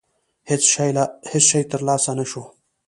[1.31, 2.43] هېڅ شی ترلاسه نه شو.